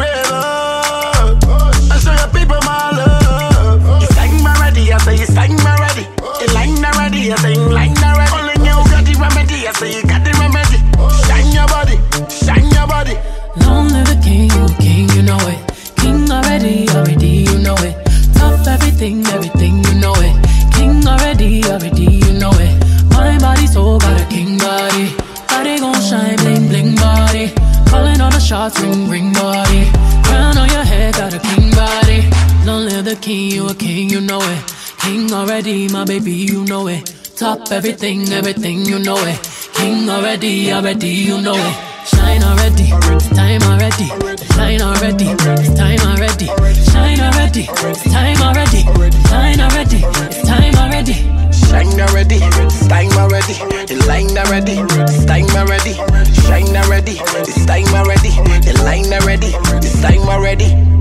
I 7.30 7.36
say 7.36 7.52
you 7.54 7.68
line. 7.70 7.94
Only 8.34 8.54
you 8.66 8.74
got 8.90 9.04
the 9.06 9.14
remedy, 9.14 9.68
I 9.68 9.72
say 9.78 9.94
you 9.94 10.02
got 10.02 10.24
the 10.26 10.32
remedy. 10.42 10.78
Shine 11.26 11.54
your 11.54 11.68
body, 11.70 11.96
shine 12.28 12.66
your 12.74 12.86
body. 12.88 13.14
Long 13.62 13.86
live 13.94 14.10
the 14.10 14.18
king, 14.18 14.50
king, 14.82 15.08
you 15.14 15.22
know 15.22 15.38
it. 15.46 15.60
King 16.02 16.26
already, 16.28 16.88
already, 16.90 17.46
you 17.46 17.58
know 17.62 17.76
it. 17.78 17.94
Top 18.34 18.66
everything, 18.66 19.24
everything, 19.28 19.84
you 19.84 19.94
know 20.02 20.14
it. 20.18 20.34
King 20.74 21.06
already, 21.06 21.62
already, 21.64 22.10
you 22.26 22.32
know 22.42 22.50
it. 22.58 22.74
My 23.10 23.38
body 23.38 23.66
so 23.68 23.98
got 23.98 24.20
a 24.20 24.26
king 24.26 24.58
body. 24.58 25.14
Body 25.46 25.78
gon' 25.78 26.02
shine, 26.02 26.36
bling 26.42 26.66
bling 26.68 26.96
body. 26.96 27.54
Calling 27.86 28.20
all 28.20 28.32
the 28.32 28.40
shots, 28.40 28.80
ring 28.80 29.08
ring 29.08 29.32
body. 29.32 29.86
Crown 30.26 30.58
on 30.58 30.68
your 30.70 30.82
head, 30.82 31.14
got 31.14 31.32
a 31.32 31.38
king 31.38 31.70
body. 31.70 32.26
Long 32.66 32.84
live 32.86 33.04
the 33.04 33.14
king, 33.14 33.52
you 33.52 33.68
a 33.68 33.74
king, 33.74 34.10
you 34.10 34.20
know 34.20 34.40
it. 34.42 34.81
King 35.02 35.32
already, 35.32 35.88
my 35.88 36.04
baby, 36.04 36.30
you 36.30 36.64
know 36.64 36.86
it. 36.86 37.04
Top 37.36 37.72
everything, 37.72 38.32
everything, 38.32 38.86
you 38.86 39.00
know 39.00 39.18
it. 39.18 39.38
King 39.74 40.08
already, 40.08 40.72
already, 40.72 41.08
you 41.08 41.40
know 41.40 41.56
it. 41.56 41.76
Shine 42.06 42.42
already, 42.44 42.86
time 43.34 43.62
already. 43.62 44.06
Shine 44.54 44.80
already, 44.80 45.26
time 45.74 46.00
already. 46.06 46.46
Shine 46.86 47.20
already, 47.20 47.66
time 48.14 48.42
already. 48.46 48.82
Shine 49.26 49.60
already, 49.60 50.00
time 50.46 50.74
already. 50.78 51.14
Shine 51.50 52.00
already, 52.00 52.38
time 52.88 53.12
already. 53.18 53.58
The 53.90 54.04
line 54.06 54.38
already, 54.38 54.76
time 55.26 55.50
already. 55.56 55.94
Shine 56.46 56.76
already, 56.76 57.16
time 57.66 57.94
already. 57.94 58.30
The 58.62 58.80
line 58.84 59.12
already, 59.12 59.50
time 60.00 60.28
already. 60.28 60.91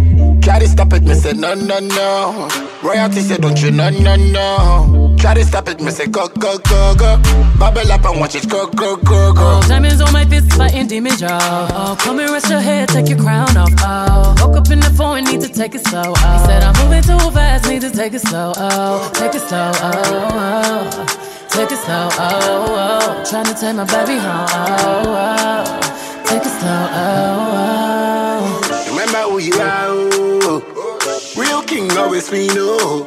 Try 0.41 0.57
to 0.60 0.67
stop 0.67 0.91
it, 0.93 1.03
me 1.03 1.13
say 1.13 1.33
no, 1.33 1.53
no, 1.53 1.79
no. 1.79 2.50
Royalty 2.83 3.21
say 3.21 3.38
don't 3.38 3.62
you, 3.62 3.69
no, 3.71 3.89
no, 3.89 4.15
no. 4.15 5.15
Try 5.19 5.36
to 5.36 5.45
stop 5.45 5.69
it, 5.69 5.79
me 5.79 5.91
say 5.91 6.07
go, 6.07 6.27
go, 6.29 6.57
go, 6.57 6.95
go. 6.95 7.21
Bubble 7.60 7.91
up 7.91 8.03
and 8.05 8.19
watch 8.19 8.33
it 8.36 8.50
go, 8.50 8.67
go, 8.67 8.95
go, 8.98 9.33
go. 9.33 9.60
Oh, 9.60 9.65
diamonds 9.67 10.01
on 10.01 10.12
my 10.12 10.25
fist, 10.25 10.51
fighting 10.53 10.88
demons, 10.88 11.21
y'all. 11.21 11.38
Oh, 11.71 11.95
come 12.00 12.19
and 12.19 12.31
rest 12.31 12.50
your 12.50 12.60
head, 12.60 12.89
take 12.89 13.07
your 13.07 13.19
crown 13.19 13.55
off. 13.55 13.69
Oh, 13.79 14.36
woke 14.41 14.57
up 14.57 14.71
in 14.71 14.79
the 14.79 14.89
phone, 14.89 15.25
need 15.25 15.41
to 15.41 15.48
take 15.48 15.75
it 15.75 15.86
slow. 15.86 16.13
Oh, 16.17 16.39
he 16.39 16.45
said 16.45 16.63
I'm 16.63 16.75
moving 16.83 17.03
too 17.03 17.31
fast, 17.31 17.69
need 17.69 17.81
to 17.81 17.91
take 17.91 18.13
it 18.13 18.21
slow. 18.21 18.53
Oh, 18.57 19.12
take 19.13 19.36
it 19.36 19.41
slow. 19.41 19.71
Oh, 19.75 20.89
oh. 20.91 21.48
take 21.50 21.71
it 21.71 21.77
slow. 21.77 22.10
Oh, 22.13 23.21
oh. 23.21 23.24
trying 23.29 23.45
to 23.45 23.53
take 23.53 23.75
my 23.75 23.86
baby 23.86 24.17
home. 24.17 24.48
Oh, 24.50 25.03
oh. 25.05 26.24
take 26.25 26.41
it 26.41 26.60
slow. 26.60 26.88
Oh, 26.91 28.17
oh. 28.17 28.20
Remember 29.11 29.31
who 29.31 29.39
you 29.39 29.51
are, 29.59 29.91
oh. 29.91 30.63
Real 31.35 31.61
king 31.63 31.91
always 31.97 32.31
we 32.31 32.47
know. 32.55 33.03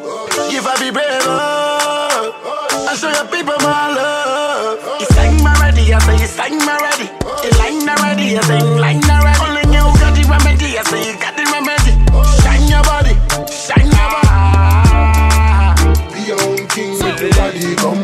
Give 0.50 0.66
a 0.66 0.76
be 0.76 0.90
brave, 0.92 1.24
oh. 1.24 2.88
And 2.90 2.98
show 2.98 3.08
your 3.08 3.24
people 3.24 3.56
my 3.64 3.88
love. 3.88 5.00
You 5.00 5.06
sang 5.16 5.42
my 5.42 5.56
ready, 5.64 5.94
I 5.94 5.98
say 6.04 6.20
you 6.20 6.28
sign 6.28 6.60
already. 6.60 7.08
The 7.40 7.56
line 7.56 7.88
already, 7.88 8.36
I 8.36 8.42
say 8.44 8.60
sing 8.60 8.76
line 8.76 9.00
already. 9.08 9.40
Only 9.48 9.64
you 9.64 9.80
got 9.96 10.12
the 10.12 10.28
remedy, 10.28 10.76
I 10.76 10.84
say 10.84 11.08
you 11.08 11.16
got 11.16 11.40
the 11.40 11.44
remedy. 11.48 11.96
Shine 12.44 12.68
your 12.68 12.84
body, 12.84 13.16
shine 13.48 13.88
your 13.88 14.08
body. 14.12 15.88
Be 16.12 16.20
your 16.28 16.36
own 16.44 16.68
king, 16.68 17.00
make 17.00 17.16
your 17.16 17.32
body 17.32 17.64
come 17.80 18.03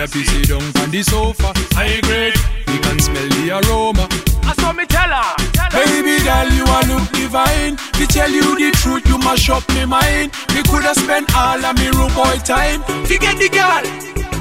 a 0.00 0.08
sit 0.08 0.48
down 0.48 0.62
on 0.62 0.90
the 0.90 1.02
sofa. 1.02 1.52
High 1.76 2.00
grade, 2.00 2.34
we 2.68 2.78
can 2.78 2.98
smell 2.98 3.28
the 3.28 3.60
aroma. 3.60 4.08
I 4.42 4.54
saw 4.54 4.72
me 4.72 4.86
tell 4.86 5.10
her. 5.10 5.36
Baby 5.70 6.24
girl, 6.24 6.48
you 6.48 6.64
a 6.64 6.80
look 6.88 7.12
divine. 7.12 7.76
To 7.76 8.06
tell 8.06 8.30
you 8.30 8.56
the 8.56 8.70
truth, 8.80 9.06
you 9.06 9.18
mash 9.18 9.50
up 9.50 9.68
me 9.74 9.84
mind. 9.84 10.32
Me 10.54 10.62
coulda 10.62 10.94
spent 10.94 11.34
all 11.36 11.62
of 11.62 11.76
me 11.76 11.88
room 11.88 12.12
boy 12.14 12.38
time. 12.44 12.82
Forget 13.04 13.36
the 13.36 13.48
girl. 13.48 13.84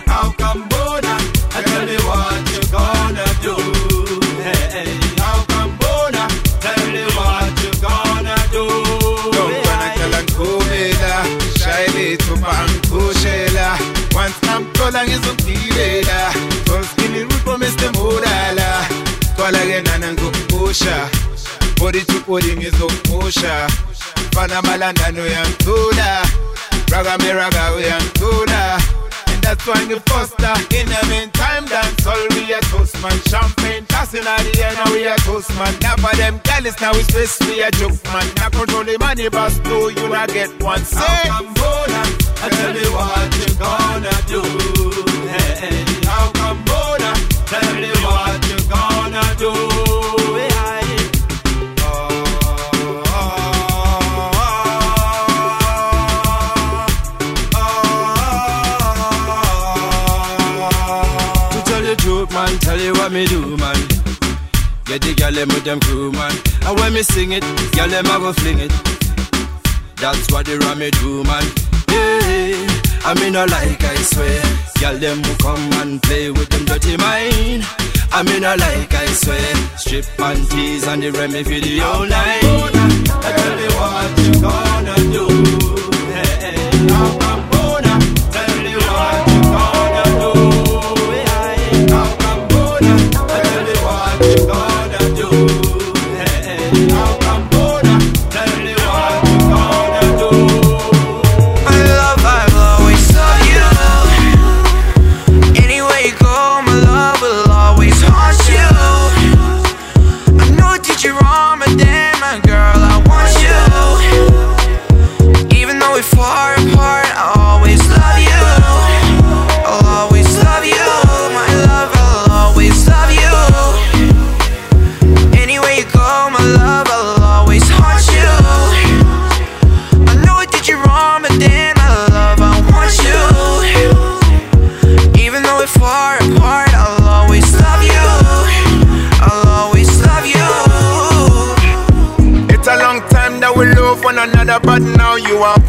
How 0.07 0.31
come, 0.31 0.63
Boda? 0.69 1.15
I 1.51 1.61
tell 1.61 1.85
me 1.85 1.97
what 2.07 2.41
you 2.53 2.61
gonna 2.71 3.27
do. 3.43 3.98
Tolskini 16.65 17.19
rupo 17.23 17.57
mr 17.57 17.91
mudala 17.93 18.87
twala-ke 19.35 19.81
nana 19.81 20.13
fana 24.33 24.61
malandano 24.61 25.25
that's 29.49 29.65
why 29.65 29.81
we 29.89 29.97
foster. 30.05 30.53
In 30.77 30.85
the 30.85 31.01
meantime, 31.09 31.65
dance 31.65 32.05
all 32.05 32.21
we 32.37 32.53
toast 32.69 33.01
man. 33.01 33.17
Champagne 33.25 33.85
passing 33.89 34.21
at 34.21 34.45
the 34.45 34.61
end, 34.61 34.77
we 34.93 35.07
a 35.09 35.15
toast 35.25 35.49
man. 35.57 35.73
Now 35.81 35.95
girls, 36.69 36.81
now 36.81 36.93
we 36.93 37.03
space 37.03 37.39
we 37.41 37.61
a 37.61 37.71
joke 37.71 38.03
man. 38.05 38.33
Now 38.35 38.49
control 38.49 38.83
the 38.83 38.97
money, 38.99 39.29
boss, 39.29 39.57
do 39.59 39.91
you 39.95 40.13
a 40.13 40.27
get 40.27 40.61
one 40.61 40.83
say? 40.83 40.99
How 40.99 41.43
come 41.43 41.53
Boda? 41.53 42.01
I 42.41 42.49
tell 42.49 42.73
me 42.73 42.85
what 42.95 43.35
you 43.37 43.47
gonna 43.59 44.11
do. 44.27 44.41
Hey, 45.29 45.83
how 46.05 46.31
come 46.31 46.63
Boda? 46.65 47.13
Tell 47.47 47.73
me 47.75 47.91
what 48.05 48.47
you 48.49 48.57
gonna 48.69 49.35
do. 49.37 49.53
To 61.51 61.59
tell 61.65 61.95
truth 61.95 62.31
man, 62.31 62.59
tell 62.59 62.79
you 62.79 62.93
what 62.93 63.11
me 63.11 63.25
do, 63.25 63.48
Get 64.89 65.01
the 65.01 65.13
gal 65.13 65.31
with 65.31 65.63
them 65.63 65.79
crew, 65.81 66.11
man. 66.11 66.33
And 66.65 66.79
when 66.79 66.93
me 66.95 67.03
sing 67.03 67.31
it, 67.31 67.43
gal 67.73 67.87
them 67.87 68.07
a 68.07 68.17
go 68.17 68.33
fling 68.33 68.57
it. 68.57 68.73
That's 69.97 70.31
what 70.31 70.47
the 70.47 70.57
ram 70.57 70.79
do, 70.79 71.23
man. 71.29 71.45
Yeah, 71.93 73.05
I 73.05 73.13
mean 73.21 73.35
I 73.35 73.45
like, 73.45 73.83
I 73.83 73.95
swear. 74.01 74.41
Gal 74.81 74.97
them 74.97 75.21
who 75.21 75.35
come 75.37 75.61
and 75.73 76.01
play 76.01 76.31
with 76.31 76.49
them 76.49 76.65
dirty 76.65 76.97
mind. 76.97 77.69
I 78.11 78.23
mean 78.23 78.43
I 78.43 78.55
like, 78.55 78.91
I 78.91 79.05
swear. 79.13 79.55
Strip 79.77 80.05
panties 80.17 80.87
and 80.87 81.03
the 81.03 81.11
remy 81.11 81.43
for 81.43 81.59
the 81.61 81.79
whole 81.85 82.07
night. 82.07 82.41
I 83.13 83.29
tell 83.37 83.59
you 83.61 83.71
what 83.77 84.09
you 84.25 84.41
gonna 84.41 84.95
do. 85.13 85.25
Hey, 86.17 86.49
hey, 86.49 87.28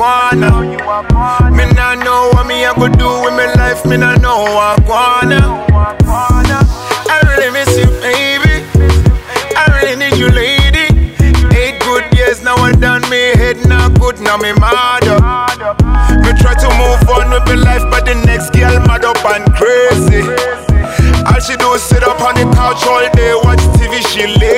gone. 0.01 0.41
Me 1.53 1.65
not 1.77 1.99
know 2.01 2.31
what 2.33 2.47
me 2.47 2.65
I 2.65 2.73
could 2.73 2.97
do 2.97 3.11
with 3.21 3.35
my 3.37 3.53
life, 3.61 3.85
me 3.85 3.97
not 3.99 4.23
know 4.23 4.49
what 4.57 4.81
I 4.81 4.89
wanna. 4.89 5.43
I 7.13 7.21
really 7.29 7.53
miss 7.53 7.77
you, 7.77 7.85
baby. 8.01 8.65
I 9.61 9.65
really 9.77 9.97
need 10.01 10.17
you, 10.17 10.31
lady. 10.33 10.89
Eight 11.53 11.77
good 11.85 12.05
years 12.17 12.43
now 12.43 12.57
I 12.57 12.73
done 12.73 13.03
me 13.11 13.37
head 13.37 13.61
not 13.69 14.01
good, 14.01 14.21
now 14.21 14.39
me 14.39 14.53
mad 14.57 15.05
up. 15.05 15.21
Me 16.25 16.33
try 16.41 16.55
to 16.57 16.69
move 16.81 17.05
on 17.13 17.29
with 17.29 17.45
my 17.45 17.57
life, 17.61 17.85
but 17.93 18.07
the 18.07 18.15
next 18.15 18.51
girl 18.57 18.81
mad 18.89 19.05
up 19.05 19.21
and 19.37 19.45
crazy. 19.53 20.25
All 21.29 21.41
she 21.45 21.57
do 21.57 21.75
is 21.75 21.83
sit 21.83 22.03
up 22.03 22.21
on 22.23 22.35
the 22.41 22.49
couch 22.57 22.87
all 22.89 23.05
day, 23.13 23.35
watch 23.45 23.61
TV, 23.77 24.01
she 24.09 24.27
lazy. 24.41 24.50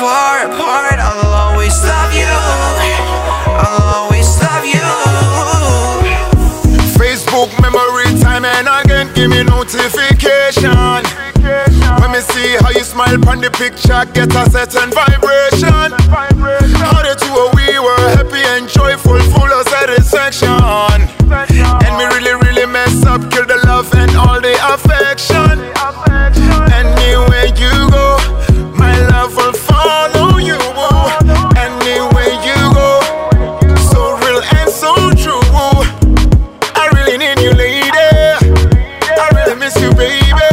far 0.00 0.48
apart, 0.48 0.96
I'll 0.96 1.52
always 1.52 1.76
love 1.84 2.14
you. 2.16 2.24
I'll 2.24 4.00
always 4.00 4.28
love 4.40 4.64
you. 4.64 4.80
Facebook 6.96 7.52
memory 7.60 8.08
time 8.18 8.46
and 8.46 8.66
again, 8.66 9.12
give 9.12 9.28
me 9.28 9.44
notification. 9.44 11.04
Let 12.00 12.10
me 12.10 12.20
see 12.32 12.56
how 12.64 12.70
you 12.70 12.84
smile 12.84 13.20
on 13.28 13.40
the 13.44 13.50
picture, 13.50 14.00
get 14.16 14.32
a 14.32 14.48
certain 14.48 14.88
vibration. 14.90 15.92
How 16.80 17.02
the 17.04 17.14
two 17.20 17.36
of 17.36 17.52
we 17.52 17.78
were 17.78 18.00
happy 18.16 18.40
and 18.56 18.66
joyful, 18.68 19.20
full 19.36 19.52
of 19.52 19.68
satisfaction. 19.68 20.48
And 21.28 21.92
me 21.98 22.04
really, 22.16 22.34
really 22.46 22.64
mess 22.64 23.04
up, 23.04 23.20
kill 23.30 23.44
the 23.44 23.60
love 23.66 23.92
and 23.94 24.16
all 24.16 24.40
the 24.40 24.56
affection. 24.72 25.79
lady. 37.54 37.90
I 37.94 39.28
really 39.34 39.56
miss 39.58 39.76
you, 39.80 39.92
baby. 39.94 40.49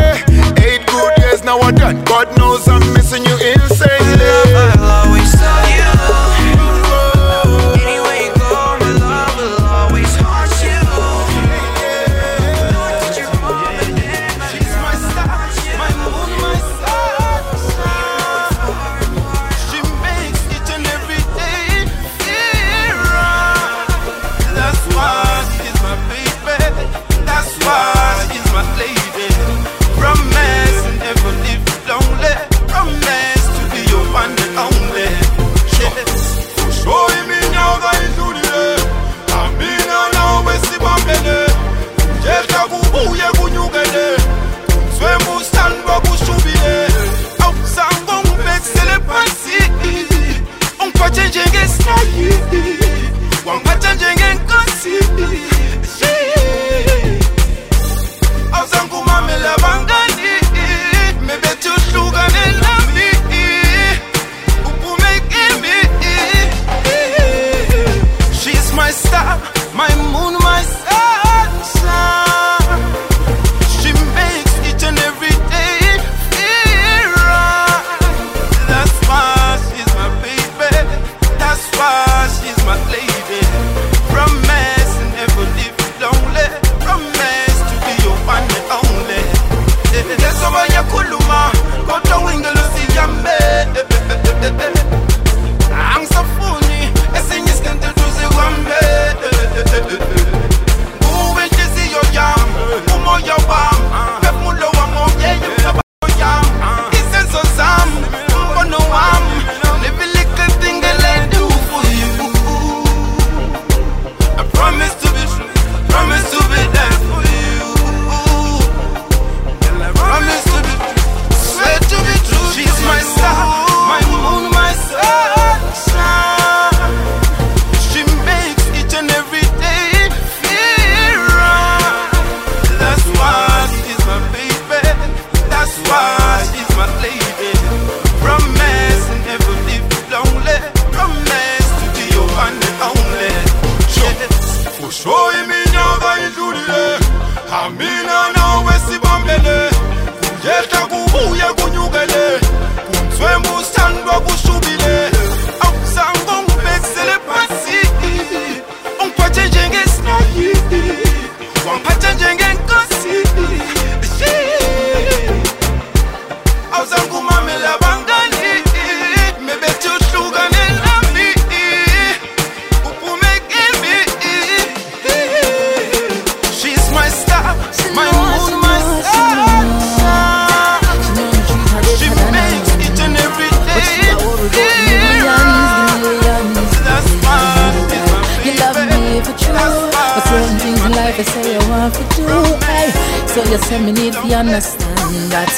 you 193.52 193.58
say 193.60 193.80
me 193.84 193.92
need 193.92 194.14
to 194.14 194.28
understand 194.36 195.32
that 195.32 195.52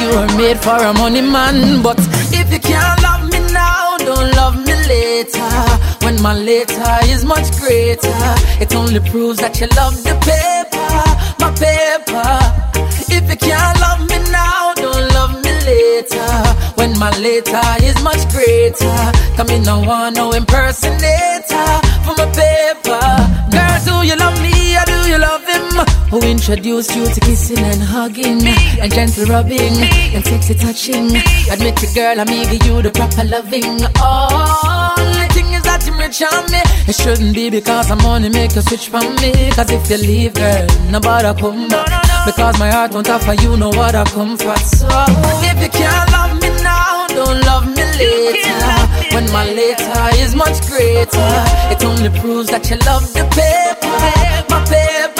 you 0.00 0.08
are 0.18 0.30
made 0.36 0.58
for 0.60 0.76
a 0.76 0.92
money 0.94 1.20
man. 1.20 1.82
But 1.82 1.98
if 2.32 2.52
you 2.52 2.60
can't 2.60 3.02
love 3.02 3.30
me 3.30 3.40
now, 3.52 3.96
don't 3.98 4.30
love 4.36 4.56
me 4.66 4.74
later. 4.88 5.52
When 6.04 6.20
my 6.22 6.34
later 6.34 6.94
is 7.12 7.24
much 7.24 7.48
greater, 7.60 8.14
it 8.62 8.74
only 8.74 9.00
proves 9.10 9.38
that 9.40 9.60
you 9.60 9.68
love 9.76 9.96
the 10.04 10.14
paper, 10.24 10.94
my 11.42 11.50
paper. 11.66 12.32
If 13.12 13.28
you 13.30 13.36
can't 13.36 13.78
love 13.80 14.00
me 14.08 14.18
now, 14.30 14.72
don't 14.74 15.06
love 15.14 15.34
me 15.44 15.52
later. 15.68 16.30
When 16.76 16.98
my 16.98 17.10
later 17.18 17.64
is 17.82 17.96
much 18.02 18.22
greater, 18.32 18.96
come 19.36 19.50
in, 19.50 19.62
no 19.62 19.80
one, 19.80 20.14
no 20.14 20.32
impersonator 20.32 21.68
for 22.04 22.14
my 22.16 22.28
paper. 22.32 23.03
who 26.14 26.20
introduced 26.28 26.94
you 26.94 27.04
to 27.06 27.20
kissing 27.20 27.58
and 27.58 27.82
hugging 27.82 28.38
me. 28.38 28.54
and 28.80 28.92
gentle 28.94 29.24
rubbing 29.26 29.74
me. 29.80 30.14
and 30.14 30.24
sexy 30.24 30.54
touching. 30.54 31.08
Me. 31.08 31.20
Admit 31.50 31.82
it, 31.82 31.92
girl, 31.94 32.20
I'm 32.20 32.26
giving 32.26 32.62
you 32.62 32.82
the 32.82 32.92
proper 32.92 33.24
loving. 33.24 33.82
Only 33.98 35.26
thing 35.34 35.50
is 35.58 35.62
that 35.66 35.82
you're 35.86 35.98
rich 35.98 36.22
on 36.22 36.44
me. 36.52 36.62
It 36.86 36.94
shouldn't 36.94 37.34
be 37.34 37.50
because 37.50 37.90
I'm 37.90 38.00
only 38.06 38.28
make 38.28 38.54
a 38.54 38.62
switch 38.62 38.88
from 38.90 39.16
me. 39.16 39.50
Cause 39.56 39.70
if 39.72 39.90
you 39.90 39.96
leave, 39.96 40.34
girl, 40.34 40.66
nobody 40.88 41.34
come 41.40 41.66
back. 41.68 41.90
No, 41.90 41.96
no, 41.96 42.00
no. 42.06 42.22
Because 42.26 42.58
my 42.60 42.70
heart 42.70 42.92
won't 42.92 43.10
offer 43.10 43.34
you 43.34 43.56
know 43.56 43.70
what 43.70 43.96
I 43.96 44.04
come 44.04 44.36
for. 44.38 44.56
So 44.56 44.86
if 45.50 45.58
you 45.62 45.68
can't 45.68 46.10
love 46.12 46.34
me 46.40 46.50
now, 46.62 47.08
don't 47.08 47.40
love 47.42 47.66
me 47.66 47.84
later. 47.98 48.54
Love 48.62 48.90
when 49.14 49.26
my 49.32 49.46
later 49.50 50.06
is 50.22 50.34
much 50.34 50.62
greater, 50.70 51.30
it 51.74 51.82
only 51.84 52.10
proves 52.20 52.50
that 52.50 52.70
you 52.70 52.76
love 52.86 53.02
the 53.14 53.24
paper, 53.34 54.46
my 54.50 54.64
paper. 54.66 55.13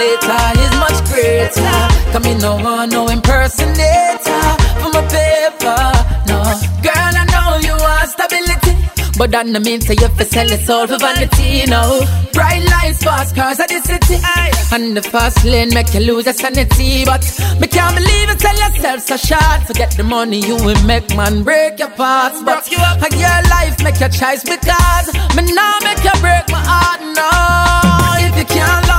later 0.00 0.42
is 0.64 0.72
much 0.84 0.98
greater. 1.12 1.76
Come 2.12 2.24
in, 2.24 2.38
no 2.38 2.56
one, 2.56 2.88
no 2.90 3.08
impersonator 3.08 4.42
for 4.80 4.90
my 4.96 5.02
paper. 5.12 5.82
No, 6.30 6.38
girl, 6.86 7.12
I 7.20 7.24
know 7.32 7.48
you 7.66 7.74
want 7.76 8.08
stability, 8.08 8.74
but 9.18 9.30
that 9.32 9.46
no 9.46 9.60
mean 9.60 9.80
to 9.80 9.94
you 9.94 10.08
for 10.16 10.24
sell 10.24 10.50
it 10.50 10.68
all 10.70 10.86
for 10.86 10.98
vanity. 10.98 11.66
No, 11.68 12.00
bright 12.32 12.64
lights, 12.72 13.02
fast 13.04 13.34
cars 13.36 13.60
of 13.60 13.68
the 13.68 13.80
city, 13.84 14.16
Aye. 14.24 14.52
and 14.72 14.96
the 14.96 15.02
fast 15.02 15.44
lane 15.44 15.70
make 15.74 15.92
you 15.94 16.00
lose 16.00 16.24
your 16.24 16.34
sanity. 16.34 17.04
But 17.04 17.22
me 17.60 17.66
can't 17.68 17.94
believe 17.94 18.28
you 18.30 18.38
sell 18.38 18.58
yourself 18.64 19.00
so 19.02 19.16
short. 19.16 19.60
Forget 19.66 19.90
the 19.96 20.04
money 20.04 20.40
you 20.40 20.56
will 20.56 20.82
make, 20.84 21.08
man, 21.14 21.42
break 21.44 21.78
your 21.78 21.90
past. 21.90 22.44
But 22.44 22.70
you 22.70 22.78
up. 22.78 23.02
a 23.04 23.08
your 23.16 23.40
life, 23.54 23.76
make 23.84 24.00
your 24.00 24.08
choice 24.08 24.42
because 24.44 25.06
me 25.36 25.42
now 25.52 25.74
make 25.84 26.02
you 26.02 26.16
break 26.24 26.46
my 26.48 26.62
heart. 26.72 27.00
No, 27.18 28.26
if 28.26 28.38
you 28.38 28.46
can't. 28.56 28.89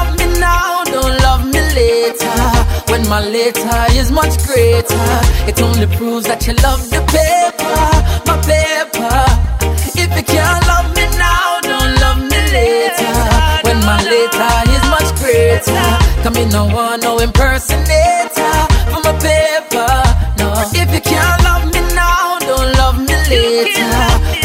My 3.11 3.19
later 3.27 3.83
is 3.99 4.09
much 4.09 4.41
greater, 4.47 4.95
it 5.43 5.61
only 5.61 5.85
proves 5.97 6.25
that 6.27 6.47
you 6.47 6.53
love 6.63 6.79
the 6.95 7.03
paper, 7.11 7.83
my 8.23 8.39
paper. 8.47 9.19
If 9.99 10.15
you 10.15 10.23
can't 10.23 10.63
love 10.71 10.87
me 10.95 11.03
now, 11.19 11.59
don't 11.59 11.91
love 11.99 12.23
me 12.31 12.39
later. 12.55 13.11
When 13.67 13.83
my 13.83 13.99
later 14.07 14.51
is 14.71 14.83
much 14.95 15.11
greater, 15.19 15.87
come 16.23 16.37
in 16.39 16.55
no 16.55 16.71
one, 16.71 17.01
no 17.01 17.19
impersonator 17.19 18.55
for 18.95 19.03
my 19.03 19.11
paper. 19.19 19.91
No, 20.39 20.47
if 20.71 20.87
you 20.95 21.03
can't 21.03 21.43
love 21.43 21.67
me 21.67 21.83
now, 21.91 22.39
don't 22.47 22.71
love 22.79 22.95
me 22.95 23.17
later. 23.27 23.91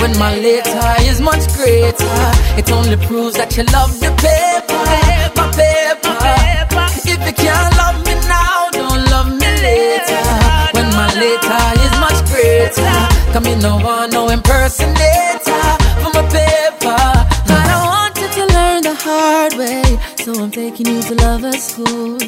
When 0.02 0.18
my 0.18 0.34
later 0.42 0.90
is 1.06 1.20
much 1.20 1.46
greater, 1.54 2.18
it 2.58 2.66
only 2.72 2.98
proves 3.06 3.36
that 3.38 3.56
you 3.56 3.62
love 3.70 3.94
the 4.02 4.10
paper, 4.18 4.74
paper. 4.90 5.05
Come 13.32 13.46
in 13.46 13.58
no 13.60 13.76
one, 13.78 14.10
no 14.10 14.28
impersonator 14.28 15.66
for 16.00 16.10
my 16.16 16.24
paper. 16.30 16.96
I 17.48 17.62
don't 17.70 17.86
want 17.94 18.14
to 18.16 18.42
learn 18.54 18.82
the 18.82 18.94
hard 18.94 19.54
way, 19.54 19.84
so 20.22 20.32
I'm 20.42 20.50
taking 20.50 20.86
you 20.86 21.02
to 21.02 21.14
lover 21.16 21.52
school. 21.52 22.18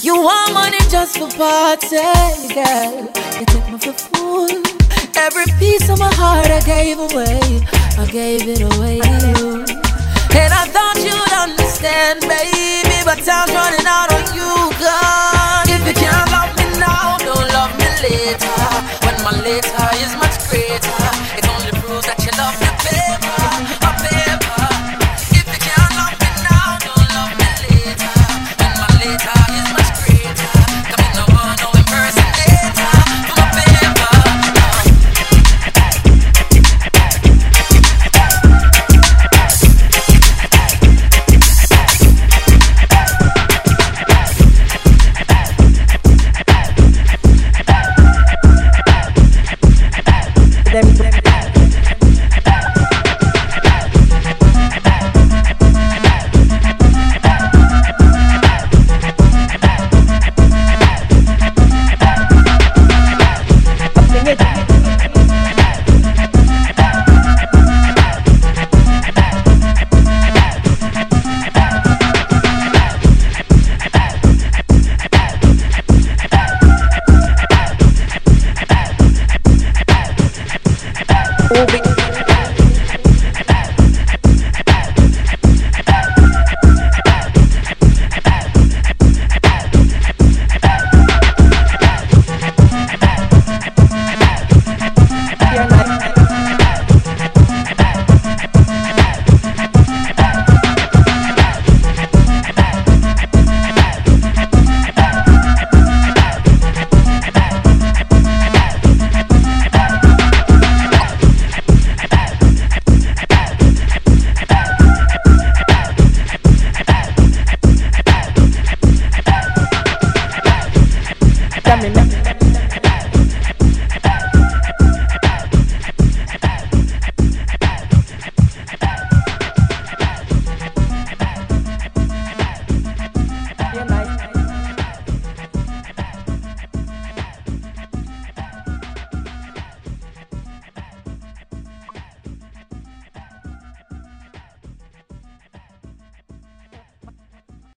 You 0.00 0.14
want 0.22 0.54
money 0.54 0.78
just 0.88 1.18
for 1.18 1.28
party, 1.36 1.98
girl. 2.54 3.10
You 3.38 3.46
take 3.46 3.68
me 3.72 3.78
for 3.78 3.92
fool. 3.92 4.48
Every 5.16 5.46
piece 5.58 5.88
of 5.90 5.98
my 5.98 6.12
heart 6.14 6.46
I 6.46 6.60
gave 6.64 6.98
away, 6.98 7.40
I 7.98 8.06
gave 8.10 8.46
it 8.48 8.62
away 8.62 9.00
to 9.00 9.16
you. 9.34 9.50
And 10.38 10.50
I 10.54 10.64
thought 10.74 10.96
you'd 11.02 11.32
understand, 11.34 12.20
baby, 12.22 12.98
but 13.04 13.18
time's 13.26 13.52
running 13.52 13.86
out 13.86 14.12
on 14.14 14.24
you, 14.38 14.57